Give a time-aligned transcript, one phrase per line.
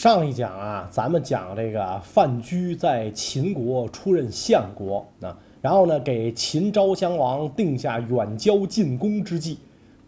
[0.00, 9.58] 上一讲啊，咱们讲这个范雎在秦国出任相国啊，然后呢，给秦昭襄王定下远交近攻之计，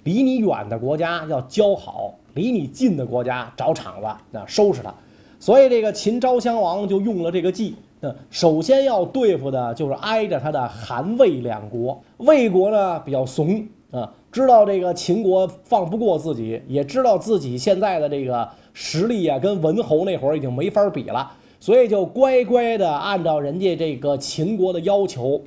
[0.05, 4.95] 离你远的国家要交好，离你近的国家找场子啊，收拾他。
[5.41, 12.00] 所以这个秦昭襄王就用了这个计，那首先要对付的就是挨着他的韩魏两国。
[12.19, 18.48] 魏国呢比较怂啊，知道这个秦国放不过自己，也知道自己现在的这个。
[18.73, 25.42] 实力啊，跟文侯那会儿已经没法比了，所以就乖乖的按照人家这个秦国的要求，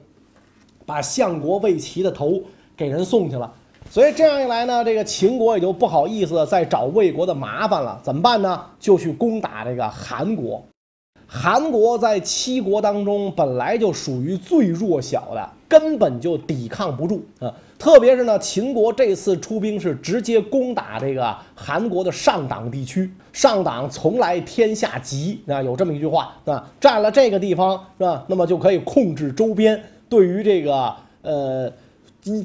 [0.86, 2.42] 把相国魏齐的头
[2.76, 3.52] 给人送去了。
[3.90, 8.00] 所以这样一来呢，这个秦国也就不好意思再找魏国的麻烦了。
[8.02, 8.62] 怎么办呢？
[8.80, 10.64] 就去攻打这个韩国。
[11.28, 17.54] 韩国在七国当中本来就属于最弱小的，根本就抵抗不住啊。
[17.84, 23.12] 特别是呢，秦国这次出兵是直接攻打这个韩国的上党地区。
[23.34, 28.24] 上党从来天下急啊，有这么一句话啊，占了这个地方是吧？
[28.28, 31.70] 那么就可以控制周边，对于这个呃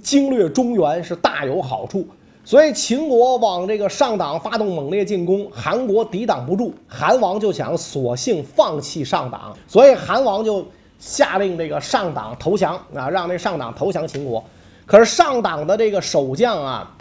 [0.03, 2.05] 经略中原是大有好处。
[2.45, 10.67] 所以秦国往这个上党发动猛烈进攻，韩国抵挡不住，韩王就想索性放弃上党，所以韩王就
[10.99, 14.43] 下令这个上党投降啊，让那上党投降秦国。
[14.89, 16.97] 可是上党的这个守将啊，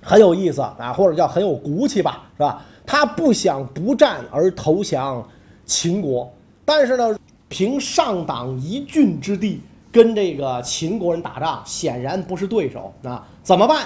[0.00, 2.64] 很有意思啊，或者叫很有骨气吧，是吧？
[2.86, 5.28] 他不想不战而投降
[5.66, 6.32] 秦国，
[6.64, 9.60] 但是呢，凭上党一郡之地
[9.90, 13.26] 跟这个秦国人打仗，显然不是对手啊。
[13.42, 13.84] 怎么办？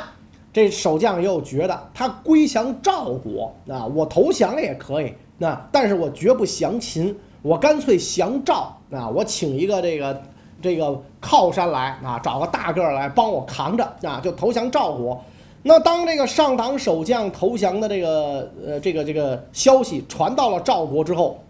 [0.52, 10.22] 这守将又觉得他归降赵国啊，我投降也可以，那但是我绝不降秦，我干脆降赵啊，我请一个这个。
[10.60, 15.24] 这个靠山来啊，找个大个儿来帮我扛着啊，就投降赵国。
[15.62, 21.40] 那当这个上党守将投降的这个呃这个这个消息传到了赵国之后，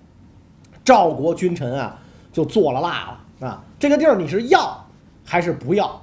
[0.84, 1.98] 赵国君臣啊
[2.30, 3.64] 就做了辣了啊。
[3.78, 4.86] 这个地儿你是要
[5.24, 5.98] 还是不要？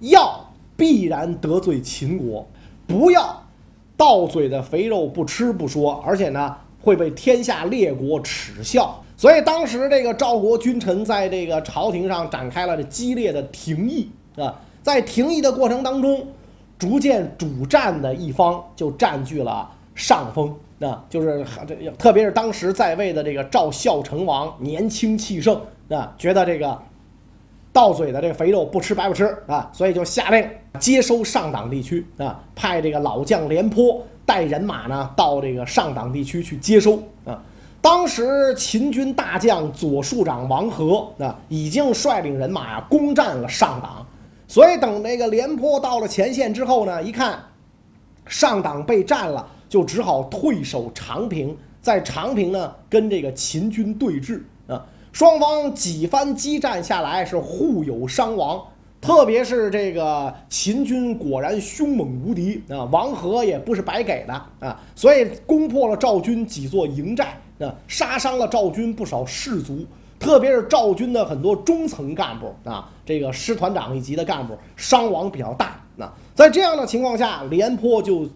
[0.00, 0.44] 要
[0.76, 2.44] 必然得罪秦国，
[2.86, 3.40] 不要
[3.96, 9.00] 到嘴的肥肉不吃不说，而且呢会被天下列国耻笑。
[9.18, 16.24] 所以当时这个赵国君臣在这个朝廷上展开了这激烈的廷议啊，在廷议的过程当中，
[16.78, 21.44] 逐渐主战的一方就占据了上风啊，就是
[21.98, 26.80] 特别是当时在位的这个赵孝成王年轻气盛啊，觉得这个
[27.72, 30.48] 到嘴的这个肥肉不吃白不吃啊，所以就下令
[30.78, 37.02] 接收上党地区啊，派这个老将廉颇带人马呢到这个上党地区去接收。
[37.80, 44.04] 当时秦军大将左庶长王和啊，已经率领人马呀攻占了上党，
[44.48, 47.38] 所以等那个廉颇到了前线之后呢，一看
[48.26, 58.60] 上党被占了，就只好退守长平，在长平呢跟这个秦军对峙啊，双方几番激战下来是互有伤亡，
[59.00, 67.40] 特别是这个秦军果然凶猛无敌啊，王和也不是白给的啊，所以攻破了赵军几座营寨。
[67.58, 69.84] 那杀伤了赵军不少士卒，
[70.18, 75.80] 特别是赵军的很多中层干部啊，这个师团长一级的干部伤亡比较大。
[75.96, 78.28] 那在这样的情况下，廉颇就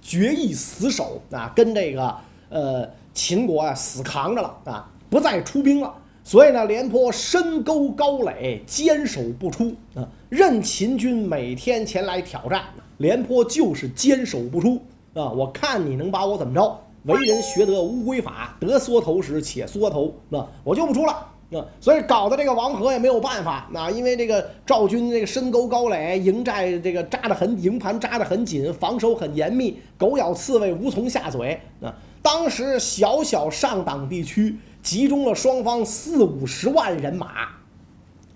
[0.00, 2.14] 决意死守啊，跟这个
[2.48, 5.92] 呃秦国啊死扛着了啊，不再出兵了。
[6.24, 12.62] 所以呢，廉颇深沟高垒，坚守不出啊，任秦军每天前来挑战，
[12.98, 14.80] 廉颇就是坚守不出
[15.14, 15.28] 啊。
[15.30, 16.80] 我看你能把我怎么着？
[17.04, 31.60] 为人学得乌龟法，得缩头时且缩头，那我就不出了，那所以搞得这个王和也没有办法，那因为这个赵军这个深沟高垒，营寨这个扎得很，营盘扎得很紧，防守很严密，狗咬刺猬无从下嘴。
[31.80, 31.92] 那
[32.22, 37.48] 当时小小上党地区集中了双方四五十万人马，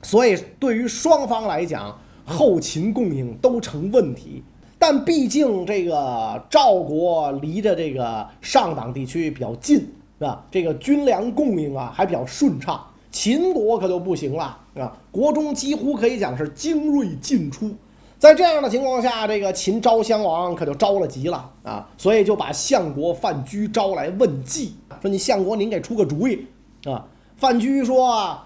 [0.03, 4.43] 所以对于双方来讲，后勤供应都成问题。
[4.78, 9.76] 但毕竟这个赵国离着这个上党地区比较近，
[10.19, 10.44] 是吧？
[10.50, 12.84] 这个军粮供应啊还比较顺畅。
[13.11, 17.70] 秦国可就不行了，啊，国中几乎可以讲是精锐尽出。
[18.19, 26.46] 在这样的情况下，这个秦昭襄王可就着了急了啊，所以就把相国范雎招来问计，说：“你相国您给出个主意
[26.84, 27.06] 啊？”
[27.37, 28.38] 范雎说：“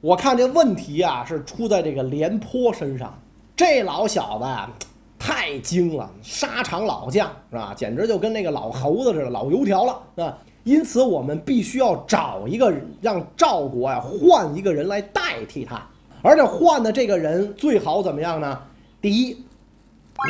[0.00, 3.18] 我看这问题啊是出在这个廉颇身上，
[3.54, 4.86] 这老小子。”
[5.18, 7.74] 太精了，沙场老将是吧？
[7.76, 10.38] 简直就跟那个老猴子似的，老油条了啊！
[10.64, 15.84] 因此，我们必须要找一个让赵国呀换一个人来代替他，
[16.22, 18.60] 而且换的这个人最好怎么样呢？
[19.00, 19.44] 第一，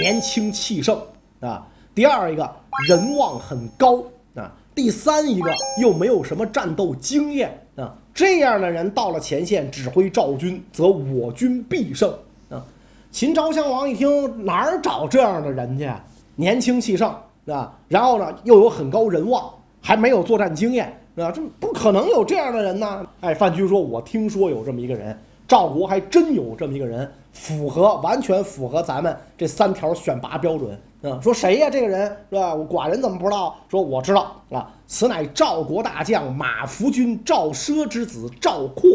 [0.00, 0.96] 年轻气盛
[1.40, 2.48] 啊；第二一个
[2.86, 4.02] 人望很高
[4.34, 12.12] 啊；第三一个又没有什么战斗经验啊，这样的人到了前线指挥赵军，则我军必胜。
[13.10, 15.90] 秦昭襄王一听，哪儿找这样的人去？
[16.36, 17.12] 年轻气盛
[17.46, 19.50] 是吧，然后呢又有很高人望，
[19.80, 23.04] 还没有作战经验是吧，这不可能有这样的人呢。
[23.20, 25.18] 哎，范雎说：“我听说有这么一个人，
[25.48, 31.70] 赵国还真有这么一个人，符合完全符合咱们这三条选拔标准。”嗯，说谁呀？
[31.70, 32.54] 这个人是吧？
[32.54, 33.56] 我寡人怎么不知道？
[33.68, 38.90] 说我知道啊，此乃赵国大将马服君赵奢之子赵括。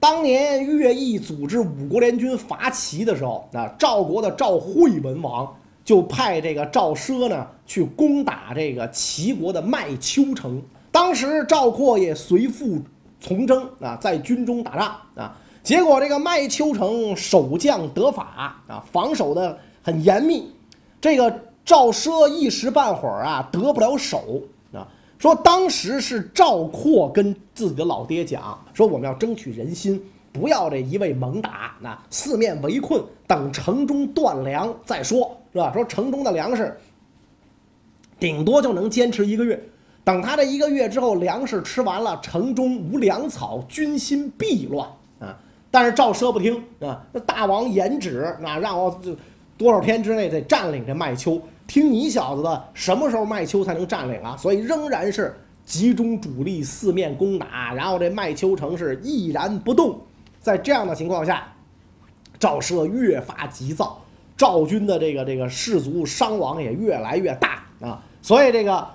[0.00, 5.52] 当年乐毅组织五国联军伐齐的时候，啊，赵国的赵惠文王
[5.84, 10.62] 就派这个赵奢呢去攻打这个齐国的麦丘城。
[10.92, 12.78] 当时赵括也随父
[13.20, 20.48] 从征啊，在军中打仗啊，结果这个麦丘城守将得法啊，防守的很严密。
[21.00, 24.40] 这个赵奢一时半会儿啊得不了手，
[25.18, 30.00] 说当时是赵括跟自己的老爹讲，说我们要争取人心，
[30.32, 35.72] 不要这一味猛打，那四面围困，等城中断粮再说，是吧？
[35.72, 36.76] 说城中的粮食
[38.18, 39.60] 顶多就能坚持一个月，
[40.04, 44.88] 等他这一个月之后粮食吃完了，城中无粮草，军心必乱
[45.18, 45.36] 啊！
[45.70, 49.16] 但是赵奢不听啊，那大王严旨，那让我就。
[49.56, 51.42] 多少天之内得占领这麦丘？
[51.68, 54.34] 听你小子的，什么时候麦丘才能占领啊？
[54.38, 60.00] 所以仍然是集中主力四面攻打，然后这麦丘城是毅然不动。
[60.40, 61.46] 在这样的情况下，
[62.40, 64.00] 赵奢越发急躁，
[64.34, 68.02] 赵军的这个这个士卒伤亡也越来越大啊。
[68.22, 68.88] 所以这个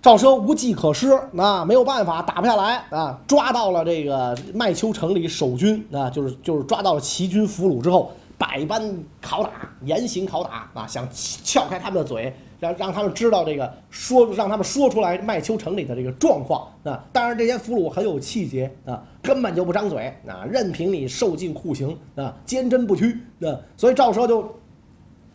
[0.00, 3.18] 赵奢无计可施啊，没有办法打不下来啊。
[3.26, 8.12] 抓到了这个麦丘城里守军啊，就是就是抓到了齐军俘虏之后。
[8.38, 8.82] 百般
[9.22, 9.50] 拷打，
[9.82, 10.86] 严刑拷打啊！
[10.86, 17.02] 想撬开他们的嘴，让让他们知道这个说，让他们说出来麦丘城里的这个状况啊！
[17.12, 23.56] 当然，这些俘虏很有气节啊，根本就不张嘴啊，任凭你受尽酷刑啊，坚贞不屈啊！
[23.76, 24.54] 所以赵奢就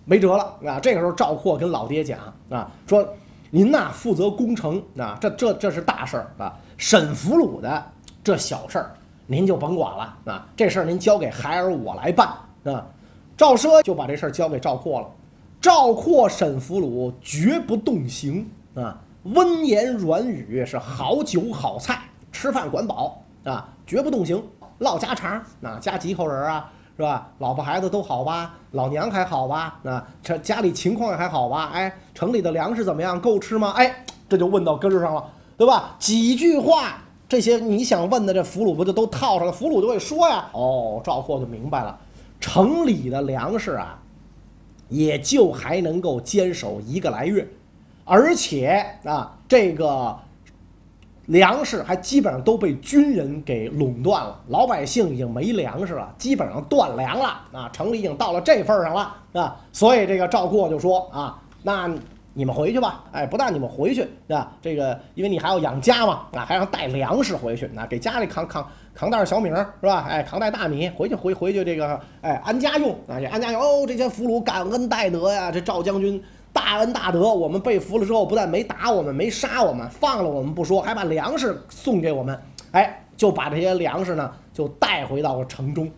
[0.06, 0.80] 没辙了啊！
[0.80, 2.20] 这个时候，赵括跟老爹讲
[2.50, 3.08] 啊，说
[3.50, 7.84] 您呐负责攻城啊，这这这是大事儿啊，审俘虏的
[8.24, 8.92] 这小事儿
[9.26, 12.30] 您就甭管了啊，这事儿您交给孩儿我来办。
[12.64, 12.86] 啊，
[13.36, 15.08] 赵奢就把这事儿交给赵括了。
[15.60, 24.44] 赵括审俘虏绝不动刑啊，温言软语是好酒好菜，吃饭管饱啊，绝不动刑，
[24.80, 27.30] 唠家常啊，家几口人啊，是吧？
[27.38, 28.56] 老婆孩子都好吧？
[28.72, 29.80] 老娘还好吧？
[29.84, 31.70] 啊，这家里情况还好吧？
[31.74, 33.22] 哎，城里的粮食怎么样？
[33.22, 33.72] 够吃吗？
[33.76, 35.24] 哎，这就问到根儿上了，
[35.58, 35.96] 对吧？
[36.00, 39.52] 几句话，这些你想问的这俘虏不就都套上了？
[39.52, 40.50] 俘虏就会说呀。
[40.54, 42.00] 哦，赵括就明白了。
[42.42, 43.98] 城里的粮食啊，
[44.90, 47.48] 也就还能够坚守一个来月，
[48.04, 50.20] 而且啊，这个
[51.28, 57.70] 粮食还基本上都被军人给垄断了，老百姓已经没粮食了，基本上断粮了啊！
[57.72, 59.56] 城里已经到了这份上了啊！
[59.72, 61.90] 所以这个赵括就说啊，那。
[62.34, 64.52] 你们回去吧，哎，不但你们回去，对吧？
[64.62, 70.06] 这个，因为你还要养家嘛，啊，还要带粮食回去，那给家里扛扛扛袋小米儿是吧？
[70.10, 76.22] 哎，扛袋大米回去，回回去这个，哎，安家用啊，这安家用哦，这些俘虏感恩戴德呀，这赵将军
[76.54, 82.40] 大恩大德，我们被俘了之后，不但没打我们，没杀我们，放了我们不说，还把粮食送给我们，
[82.72, 85.92] 哎，就把这些粮食呢，就带回到了城中。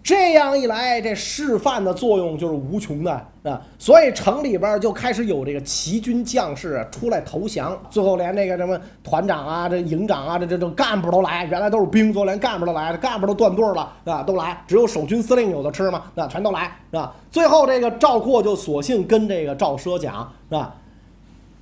[0.00, 3.60] 这样一来，这示范的作用就是无穷的啊！
[3.76, 17.12] 所以城里边就开始有这个齐军将士出来投降，最后连这个什么团长啊、这营长啊、这这这干部都来，原来都是兵，最后连干部都来，这干部都断队了啊，都来，只有守军司令有的吃嘛，啊，全都来是吧？
[17.30, 20.74] 最后这个赵括就索性跟这个赵奢讲是吧？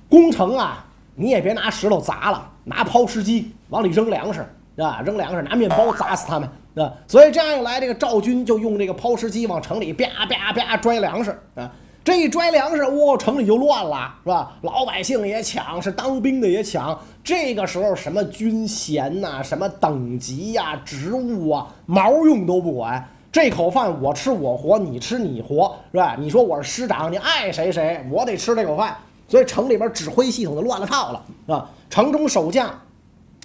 [0.07, 0.85] 攻城啊，
[1.15, 4.45] 你也别拿石头砸了，拿抛石机往里扔粮食
[4.83, 5.01] 啊？
[5.05, 6.49] 扔粮食，拿面包砸死他们。
[6.75, 11.69] 啊，所以这样一来，这个赵军就用这个抛石机往城里啪啪啪拽粮食啊！
[12.03, 14.53] 这一拽粮食，哇，城里就乱了，是吧？
[14.61, 16.97] 老百姓也抢，是当兵的也抢。
[17.23, 23.05] 这个时候，什么军衔呐，什么等级呀、职务啊，毛用都不管。
[23.33, 26.15] 这口饭我吃我活，你吃你活，是吧？
[26.17, 28.95] 你说我是师长，你爱谁谁，我得吃这口饭。
[29.27, 31.69] 所以城里边指挥系统就乱了套了，是吧？
[31.89, 32.67] 城中守将。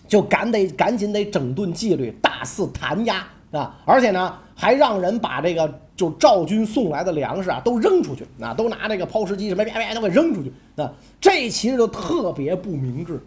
[0.07, 3.77] 就赶得赶紧得整顿纪律，大肆弹压啊！
[3.85, 10.93] 而且呢，还让人把这个就赵军送来的粮食啊都扔出去啊，都拿这个抛石机什么啪啪都给扔出去啊！
[11.21, 13.21] 这其实就特别不明智。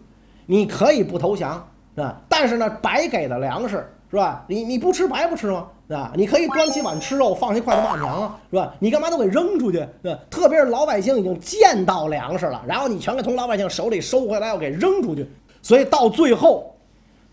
[0.46, 4.44] 你可以不投降啊，但是呢，白给的粮食是吧？
[4.48, 5.66] 你你不吃白不吃吗？
[5.90, 6.12] 啊？
[6.16, 8.74] 你可以端起碗吃肉，放下筷子骂娘啊，是吧？
[8.78, 9.78] 你干嘛都给扔出去？
[10.02, 10.18] 是吧？
[10.28, 15.28] 特别是老百姓已经见到粮食了，然后你全给从老百姓手里收回来，要给扔出去，
[15.62, 16.69] 所以到最后，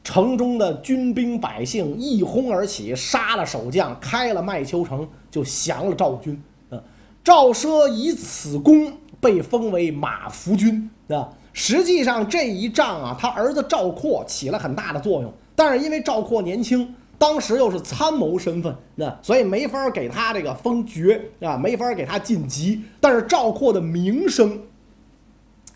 [0.08, 6.42] 城中的军兵百姓一哄而起，杀了守将，开了麦丘城，就降了赵军。
[6.70, 6.80] 啊，
[7.22, 10.90] 赵奢以此功被封为马服君。
[11.10, 15.30] 啊，实际上这一仗啊，他儿子赵括起了很大的作用。
[15.58, 22.82] 但是因为赵括年轻，当时又是参谋身份，那所以没法给他这个封爵啊，没法给他晋级。
[23.02, 24.58] 但是赵括的名声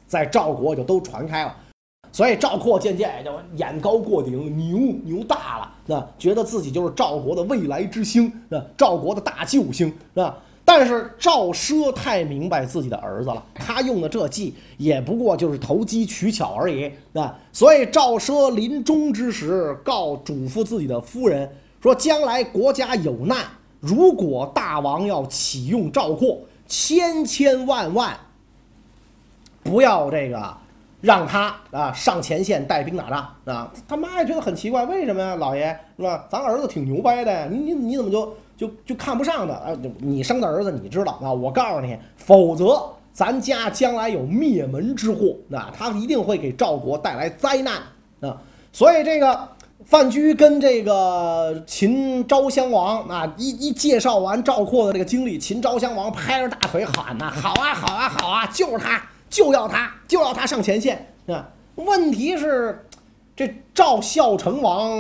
[0.08, 1.54] 在赵国就都传开了，
[2.12, 10.38] 所以赵括渐渐也就眼高过顶，牛牛大了，那觉得自己就是赵国的未来之星，那赵国的大救星，是吧？
[10.64, 17.36] 但是赵奢太明白自己的儿子了，他用的这计也不过就是投机取巧而已啊。
[17.52, 21.50] 所以赵奢临终之时告嘱咐自己的夫人
[21.82, 23.38] 说：“将来国家有难，
[23.80, 28.16] 如果大王要启用赵括，千千万万
[29.64, 30.58] 不要这个
[31.02, 36.26] 让他啊上前线带兵打仗啊。”他妈也觉得很奇怪，为什么呀，老爷是吧？
[36.30, 38.34] 咱儿子挺牛掰的，你你你怎么就？
[38.62, 39.76] 就就看不上他啊！
[39.98, 41.34] 你生的儿子你知道啊？
[41.34, 42.80] 我告诉你，否则
[43.12, 47.82] 咱家将来有灭门之祸，那他一定会给赵国带来灾难
[48.20, 48.38] 啊！
[48.72, 49.50] 所以这个
[49.84, 58.46] 范雎跟这个秦昭襄王啊一一介绍完赵括的这个经历，秦昭襄王拍着大腿喊呐：“好啊，好啊，好啊！
[58.54, 62.86] 就是他，就要他，就要他上前线啊！”问题是。
[63.34, 64.92] 这赵孝成王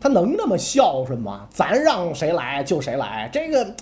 [0.00, 1.46] 他能那么孝顺吗？
[1.50, 3.74] 咱让谁来就谁来，这个，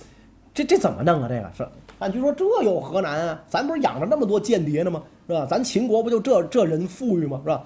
[0.53, 1.29] 这这怎么弄啊？
[1.29, 1.65] 这个是，
[1.97, 3.39] 范雎说这有何难啊？
[3.47, 5.01] 咱不是养着那么多间谍呢吗？
[5.27, 5.45] 是吧？
[5.49, 7.39] 咱秦国不就这这人富裕吗？
[7.43, 7.63] 是吧？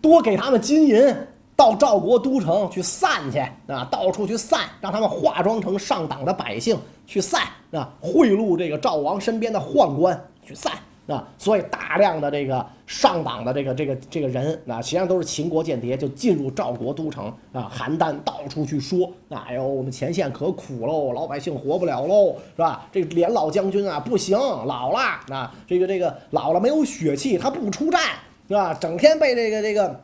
[0.00, 1.16] 多给他们金银，
[1.56, 10.72] 到赵国都城去散去啊，到处去散，让他们化妆成上党的百姓去散啊，贿赂这个赵王身边的宦官去散。
[11.06, 22.88] 啊，所以大量的这个上党的这个这个这个人啊，实际上都是秦国间谍，就进入赵国都城啊，邯郸到处去说，哎呦，我们前线可苦喽，老百姓活不了喽，是吧？
[22.90, 24.98] 这连老将军啊，不行，老了
[25.28, 28.00] 啊，这个这个老了没有血气，他不出战，
[28.48, 28.74] 是吧？
[28.74, 30.00] 整天被这个这个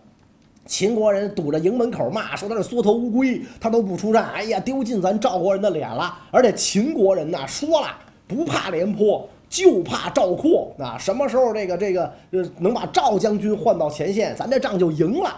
[0.66, 6.16] 秦国人堵着营门口骂，说他是缩头乌龟，他都不出战，哎呀，丢尽咱赵国人的脸了。
[6.30, 7.88] 而且秦国人呢说了，
[8.28, 9.28] 不怕廉颇。
[9.52, 10.96] 就怕赵括啊！
[10.98, 15.30] 什么时候这个这个呃能把赵将军换到前线，咱这仗就赢了。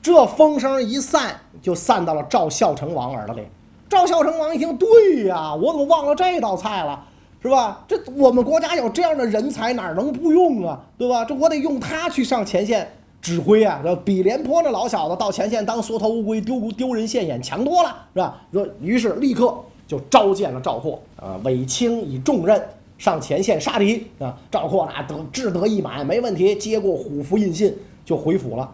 [0.00, 3.42] 这风声一散，就散到了赵孝成王耳朵里。
[3.90, 7.04] 赵孝成王一听，对呀，我怎么忘了这道菜了，
[7.42, 7.84] 是吧？
[7.86, 10.80] 这我们国家有这样的人才，哪能不用啊？
[10.96, 11.22] 对吧？
[11.22, 12.90] 这我得用他去上前线
[13.20, 13.82] 指挥啊！
[13.84, 18.40] 这比廉颇那老小子到前线当缩头乌龟丢丢人现眼强多了，是吧？
[18.50, 19.54] 说于是立刻
[19.86, 22.58] 就召见了赵括啊，委卿以重任。
[22.98, 24.36] 上前线杀敌啊！
[24.50, 28.72] 赵括那得志得意满，没问题，接过虎符印信就回府了。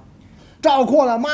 [0.61, 1.29] 赵括的妈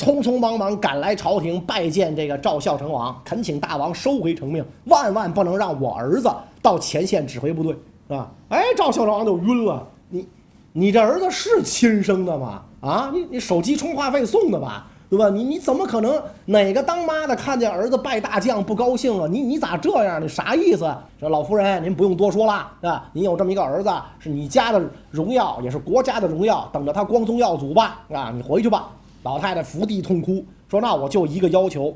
[0.00, 6.30] 匆匆忙忙赶来朝廷拜见这个赵孝成王，恳请大王收回成命，万万不能让我儿子
[6.62, 8.30] 到前线指挥部队，是吧？
[8.48, 10.28] 哎，赵孝成王就晕了，你
[10.72, 12.62] 你这儿子是亲生的吗？
[12.80, 14.86] 啊，你你手机充话费送的吧？
[15.10, 15.30] 对吧？
[15.30, 19.26] 你你怎么可能哪个当妈的看见儿子拜大将不高兴啊？
[19.30, 20.22] 你你咋这样？
[20.22, 20.86] 你啥意思？
[21.18, 23.08] 说老夫人，您不用多说了，是吧？
[23.14, 28.90] 您有这么一个儿子，是你家的荣耀，也是国家的荣耀，等着他光宗耀祖吧，啊，你回去吧。
[29.22, 31.94] 老太太伏地痛哭，说那我就一个要求，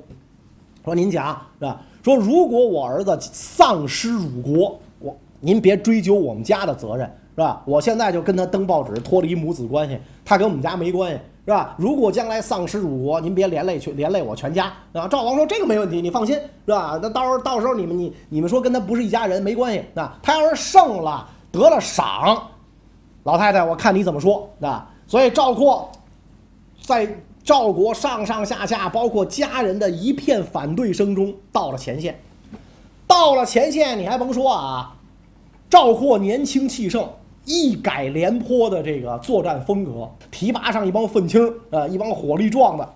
[0.85, 1.81] 说您讲是吧？
[2.03, 7.63] 说如果我儿子丧失辱国，我您别追究我们家的责任，是吧？
[7.67, 11.21] 我现在就跟他登报纸脱离母子关系，他跟我们家没关系。
[11.45, 11.75] 是吧？
[11.77, 15.09] 如果将来丧失辱国，您别连累全连累我全家啊！
[15.09, 17.01] 赵王说这个没问题，你放心，是吧？
[17.03, 20.17] 那到时候到时候你们你你们说跟他不是一家人没关系啊。
[20.23, 22.41] 他要是胜了得了赏，
[23.25, 24.89] 老太太我看你怎么说啊？
[25.09, 25.91] 所以赵括
[26.81, 32.17] 在赵国上上下下包括家人的一片反对声中到了前线，
[33.05, 34.95] 到了前线你还甭说啊，
[35.69, 37.05] 赵括年轻气盛。
[37.45, 42.89] 一改廉颇的这个作战风格，提拔上一帮愤青啊，一帮火力壮的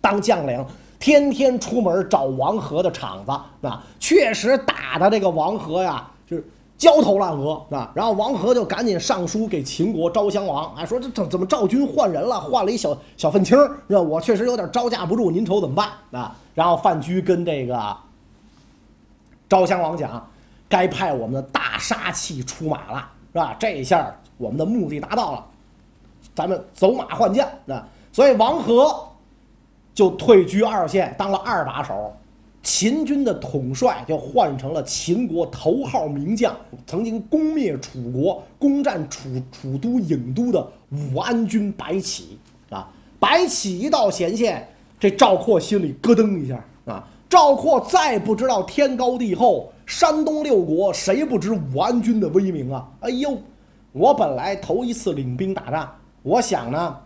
[0.00, 0.64] 当将领，
[0.98, 3.32] 天天出门找王和的场子
[3.66, 6.46] 啊，确实打的这个王和呀，就是
[6.78, 7.90] 焦头烂额啊。
[7.94, 14.00] 然后王和就赶紧上书给秦国昭襄王啊，说这怎怎么赵军换人了，换了一小小愤青，是吧？
[14.00, 16.36] 我确实有点招架不住，您瞅怎么办啊？
[16.54, 17.96] 然后范雎跟这个
[19.48, 20.24] 昭襄王讲，
[20.68, 23.10] 该派我们的大杀器出马了。
[23.34, 23.56] 是吧？
[23.58, 25.46] 这一下我们的目的达到了，
[26.36, 27.84] 咱们走马换将啊！
[28.12, 28.94] 所以王和
[29.92, 32.14] 就退居二线，当了二把手。
[32.62, 42.38] 秦军的统帅就换成了秦国头号名将，曾经攻灭楚国、攻占楚楚都郢都的武安君白起
[42.70, 42.88] 啊。
[43.18, 44.66] 白起一到前线，
[44.98, 47.06] 这赵括心里咯噔一下啊。
[47.28, 52.88] 赵括再不知道天高地厚，山东六国谁不知武安君的威名啊？
[53.00, 53.38] 哎呦，
[53.92, 55.90] 我本来头一次领兵打仗，
[56.22, 56.96] 我想呢，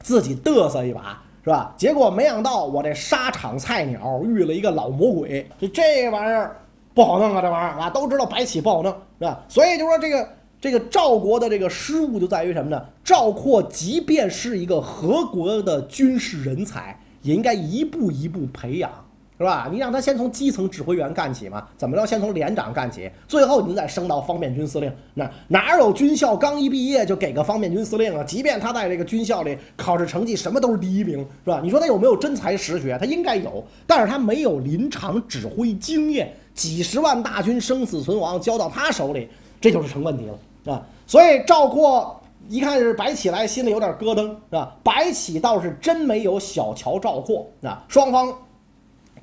[0.00, 1.22] 自己嘚瑟一把。
[1.46, 1.72] 是吧？
[1.76, 6.56] 结果没想到我这沙场菜鸟遇了一个老魔鬼，这这玩意儿
[6.92, 7.40] 不好弄啊！
[7.40, 9.44] 这玩意儿啊，都知道白起不好弄，是吧？
[9.46, 10.28] 所以就说这个
[10.60, 12.84] 这个赵国的这个失误就在于什么呢？
[13.04, 18.90] 赵括即便是一个合国的军事人才，也应该一步一步培养。
[19.38, 19.68] 是吧？
[19.70, 21.66] 你让他先从基层指挥员干起嘛？
[21.76, 22.06] 怎么着？
[22.06, 24.90] 先从连长干起，最后你再升到方面军司令。
[25.12, 28.24] 那哪有军校刚一毕业就给个方面军司令啊？
[28.24, 31.60] 即便他在这个军校里考试成绩什么都是第一名，是吧？
[31.62, 32.96] 你说他有没有真才实学？
[32.98, 36.32] 他应该有，但是他没有临场指挥经验。
[36.54, 39.28] 几十万大军生死存亡交到他手里，
[39.60, 40.82] 这就是成问题了啊！
[41.06, 44.74] 所以赵括一看是白起来，心里有点咯噔，是吧？
[44.82, 48.34] 白起倒是真没有小瞧赵括啊，双方。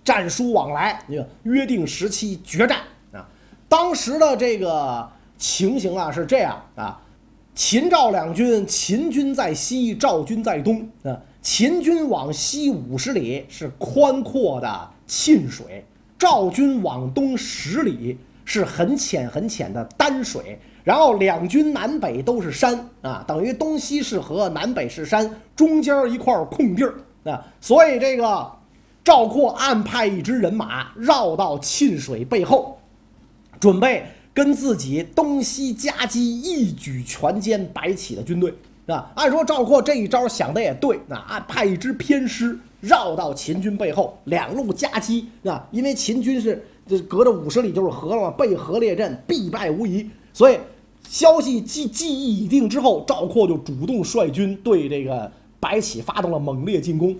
[0.03, 1.01] 战书往来，
[1.43, 2.79] 约定时期决战
[3.13, 3.25] 啊！
[3.69, 7.01] 当时的这个情形啊是这样啊：
[7.55, 11.17] 秦赵两军，秦军在西，赵军在东啊。
[11.41, 15.85] 秦军往西五十里是宽阔的沁水，
[16.19, 20.59] 赵军往东十里是很浅很浅的丹水。
[20.83, 27.45] 然后两军南北都是山啊，等于东西是河，南北是山，中间一块空地儿啊。
[27.61, 28.51] 所以这个。
[29.03, 32.79] 赵括暗派一支人马绕到沁水背后，
[33.59, 38.53] 准备跟自己东西夹击，一举全歼白起的军队。
[38.85, 45.27] 啊，按说赵括这一招想的也对，啊，派一支偏师绕到秦军背后，两路夹击。
[45.45, 50.09] 啊，因为秦军是这隔着五十里就是河了嘛，背河列阵，必败无疑。
[50.33, 50.57] 所以
[51.07, 57.15] 消息记记忆已定之后，赵括就主动率军对这个白起发动了猛烈进攻。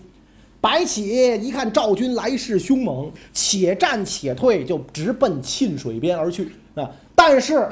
[0.64, 1.10] 白起
[1.46, 6.90] 一看赵军来势凶猛，且战且退，就直奔沁水边而去啊！
[7.14, 7.70] 但是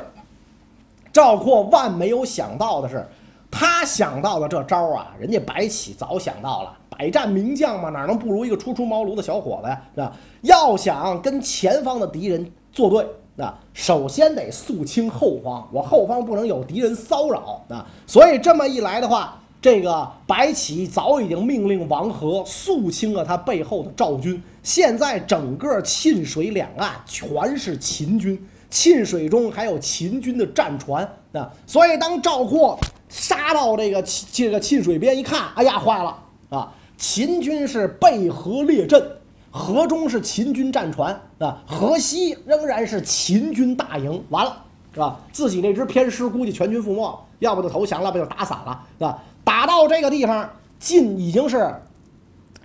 [1.14, 3.08] 赵括万没有想到的是，
[3.50, 6.78] 他想到的这招啊，人家白起早想到了。
[6.90, 9.82] 百战名将嘛，哪能不如一个初出茅庐的小伙子呀？
[9.96, 10.14] 是吧？
[10.42, 17.88] 要想跟前方的敌人作对，那首先得肃清后方，我后方不能有敌人骚扰啊！
[18.06, 19.38] 所以这么一来的话。
[19.62, 31.48] 这个白起早已经命令王和肃清了他背后的赵军，现在整个沁水两岸全是秦军，沁水中还有秦军的战船啊！
[31.68, 36.18] 所以当赵括杀到这个这个沁水边一看，哎呀，坏了
[36.50, 36.74] 啊！
[36.98, 39.00] 秦军是背河列阵，
[39.52, 45.20] 河中是秦军战船啊，河西仍然是秦军大营，完了是吧？
[45.32, 49.24] 自己那支偏师估计全军覆没，要不就投降了，不就打散了，是吧？
[49.44, 50.50] 打到这个地方，
[50.80, 51.74] 进已经是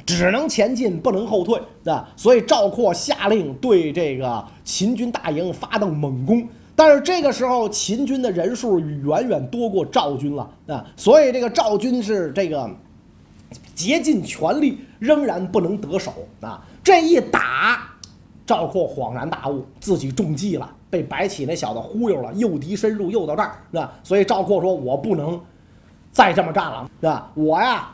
[0.04, 6.46] 只能前进，不能后退，啊，所以赵括下令对这个秦军大营发动猛攻。
[6.76, 12.70] 但是这个时候，秦军的人数远远多过赵军了，啊，所以这个赵军是这个
[13.74, 17.88] 竭尽全力，仍然不能得手，啊，这一打，
[18.44, 23.92] 赵括恍然大悟，自己中计了，被白起那小子忽悠了，诱敌深入，诱到这儿，是吧？
[24.02, 25.40] 所以赵括说：“我不能。”
[26.16, 27.31] 再这么干了，是吧？
[27.35, 27.90] 我呀，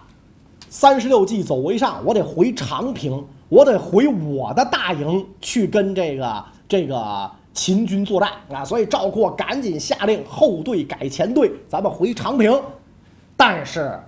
[0.69, 8.65] 三十六计走为上，我得回长平，我得回我的大营去跟这个这个秦军作战啊！
[8.65, 12.57] 所以赵括赶紧下令后队改前队，咱们回长平。
[13.37, 13.99] 但是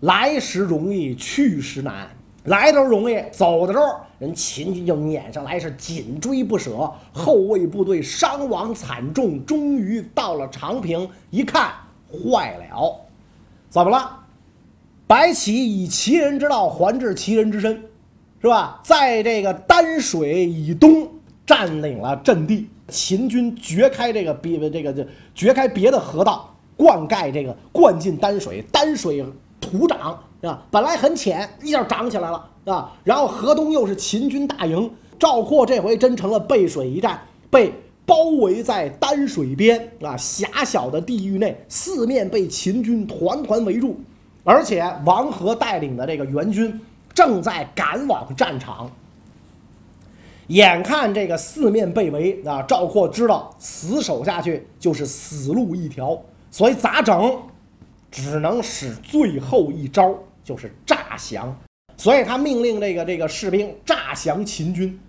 [0.00, 2.10] 来时容易去时难，
[2.46, 11.70] 来的时候容易，走的时候人秦军就撵上来，是紧追不舍，后卫部队伤亡惨重，终于到了长平，一看
[12.10, 12.96] 坏了。
[13.72, 14.18] 怎么了？
[15.06, 17.82] 白起以其人之道还治其人之身，
[18.42, 18.78] 是吧？
[18.84, 21.08] 在这个丹水以东
[21.46, 29.24] 占领了阵地，秦军掘开这个别这个这掘开别的河道，灌溉这个灌进丹水，丹水
[29.58, 32.92] 土长啊，本来很浅，一下涨起来了啊。
[33.04, 37.72] 然后河东又是秦军大营，赵括这回真成了背水一战，被。
[38.12, 43.98] 包围在丹水边啊，狭小的地域内，四面被秦军团团围住，
[44.44, 46.78] 而且王和带领的这个援军
[47.14, 48.92] 正在赶往战场。
[50.48, 57.34] 眼看这个四面被围啊，赵括知道死守下去就是死路一条，所以咋整？
[58.10, 61.56] 只能使最后一招，就是诈降。
[61.96, 65.00] 所以他命令这个这个士兵诈降秦军。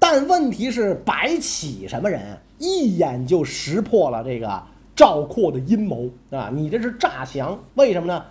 [0.00, 2.36] 但问题是，白起什么人？
[2.58, 4.60] 一眼就识破了这个
[4.96, 6.50] 赵括的阴谋啊！
[6.52, 8.24] 你这是诈降，为什么呢？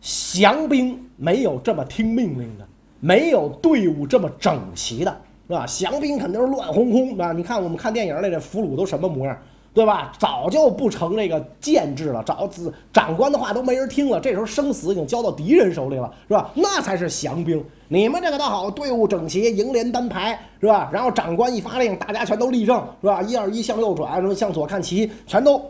[0.00, 2.66] 降兵没有这么听命令的，
[2.98, 5.66] 没有队伍这么整齐的，是吧？
[5.66, 7.32] 降兵肯定是乱哄哄啊！
[7.32, 9.38] 你看我们看电影里的俘虏都什么模样？
[9.74, 10.12] 对吧？
[10.18, 14.20] 早就不成这个建制了，找子长官的话都没人听了。
[14.20, 16.50] 这时候生死已经交到敌人手里了，是吧？
[16.54, 17.64] 那才是降兵。
[17.88, 20.90] 你们这个倒好，队伍整齐，营连单排，是吧？
[20.92, 23.22] 然后长官一发令，大家全都立正，是吧？
[23.22, 25.62] 一二一向右转，什么向左看齐，全都，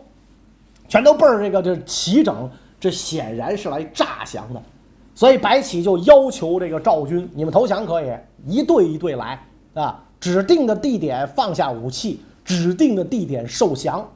[0.89, 2.49] 全都倍儿这个这齐整。
[2.79, 4.61] 这显然是来诈降的。
[5.15, 8.11] 所以白起就要求这个赵军，你们投降可以，
[8.45, 9.41] 一队一队来
[9.73, 12.19] 啊，指定的地点放下武器。
[12.43, 14.07] 指定的地点受降，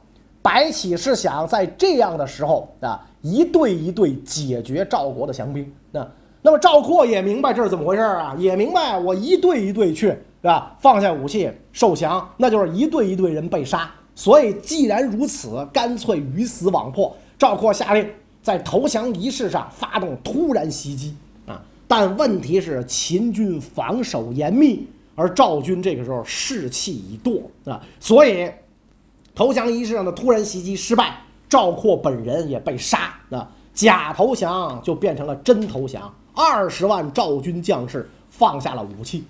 [0.42, 5.70] 白起是想在这样的时候啊，一队一队解决赵国的降兵。
[5.90, 6.06] 那
[6.42, 10.76] 那么赵括也明白这是怎么回事啊，也明白我一队一队去是吧？
[10.78, 13.90] 放下武器受降，那就是一队一队人被杀。
[14.14, 17.14] 所以既然如此，干脆鱼死网破。
[17.38, 18.08] 赵括下令
[18.42, 21.14] 在投降仪式上发动突然袭击
[21.46, 24.88] 啊，但问题是秦军防守严密。
[25.18, 28.48] 而赵军这个时候士气已堕啊，所以
[29.34, 31.12] 投降仪式上的突然袭击失败，
[31.48, 39.24] 赵括本人也被杀啊，假投降就变成了真投降，二十万赵军将士放下了武器，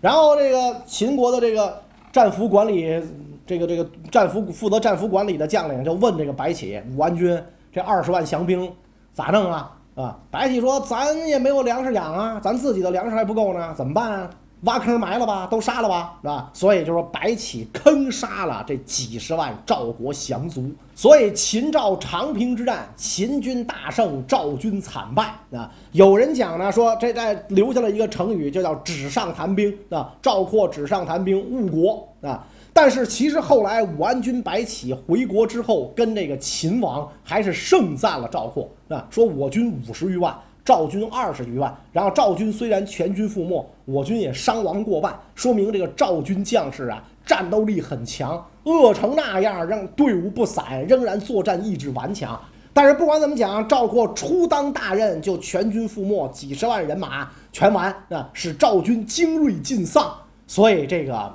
[0.00, 3.02] 然后这个秦国的这个战俘管理，
[3.44, 7.36] 这个这个战俘负责战俘管理的将领就问这个白起，武安军
[7.72, 8.72] 这二十万降兵
[9.12, 9.74] 咋弄啊？
[9.96, 14.30] 啊，白起说咱也没有粮食养啊，咱自己的粮食还不够呢，怎么办啊？
[14.62, 16.50] 挖坑埋了吧，都杀了吧，是吧？
[16.52, 25.70] 所以就说白起坑杀了这几十万赵国降卒，所以秦赵长平之战，秦军大胜，赵军惨败啊。
[25.92, 30.12] 有人讲呢，说这在留下了一个成语，就叫纸上谈兵啊。
[30.20, 32.44] 赵括纸上谈兵误国啊。
[32.72, 40.36] 但是其实后来武安君白起回国之后，跟这个秦王还是盛赞了赵括啊，说我军五十余万。
[40.68, 52.38] 赵军二十余万，然后赵军虽然全军覆没，我军也伤亡过万，说明这个赵军将士啊战斗力很强，饿成那样让队伍不散，仍然作战意志顽强。
[52.74, 60.14] 但是不管怎么讲，赵括初当大任就全军覆没，几十万人马全完啊，使赵军精锐尽丧，
[60.46, 61.34] 所以这个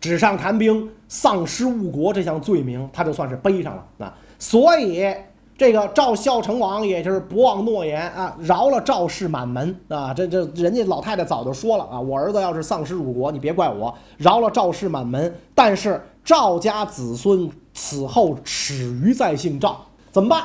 [0.00, 5.14] 纸上谈兵、丧失误国这项罪名，他就算是背上了啊，所以。
[5.60, 10.14] 这个赵孝成王也就是不忘诺言啊，饶了赵氏满门啊。
[10.14, 15.36] 这这人家老太太早就说了啊，我儿子要是丧失辱国，你别怪我，饶了赵氏满门。
[15.54, 20.44] 但是赵家子孙此后耻于再姓赵，怎么办？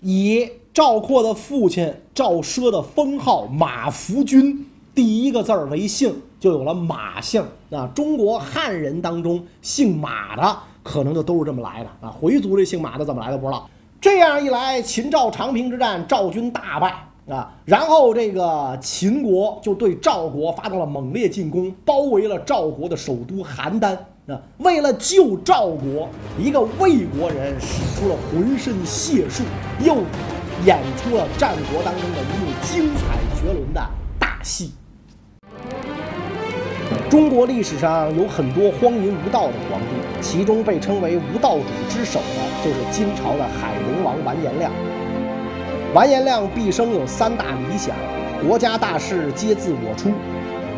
[0.00, 7.90] 以赵括的父亲赵奢的封号马服君，第一个字儿为姓，就有了马姓啊。
[7.94, 12.10] 中国汉人当中姓马的，可能就都是这么来的啊。
[12.10, 13.66] 回族这姓马的怎么来的不知道。
[14.06, 16.94] 这样一来，秦赵长平之战，赵军大败
[17.28, 17.52] 啊！
[17.64, 23.96] 然后这个秦国就对赵国发动了猛烈进攻，包围了赵国的首都邯郸
[24.32, 24.40] 啊！
[24.58, 29.42] 为了救赵国，一个魏国人使出了浑身解数，
[29.84, 29.96] 又
[30.64, 33.84] 演出了战国当中的一幕精彩绝伦的
[34.20, 34.70] 大戏。
[37.08, 44.72] 中国历史上有很多荒淫无道的皇帝，其中被称为无道主之首的，就是金朝的海陵王完颜亮。
[45.94, 47.94] 完颜亮毕生有三大理想：
[48.44, 50.10] 国家大事皆自我出，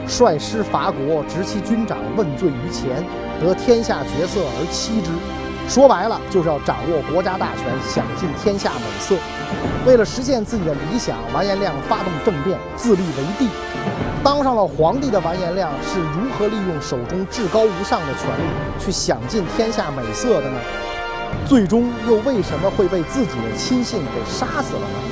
[0.07, 3.03] 率师伐国，执其军长问罪于前，
[3.41, 5.11] 得天下绝色而妻之。
[5.67, 9.17] 说白了，就是要掌握国家大权，享尽天下美色。
[9.87, 13.49] 为了实现自己的理想，完颜亮发动政变，自立为帝。
[14.23, 18.43] 当上了皇帝的完颜亮是如何利用手中至高无上的权力
[18.79, 20.59] 去享尽天下美色的呢？
[21.47, 25.08] 最终又为什么会被自己的亲信给杀死了呢？